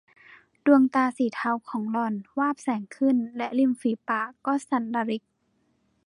[0.65, 5.23] ดวงตาสีเทาของหล่อนวาบแสงขึ้นและริมปีฝากก็สั่นระริก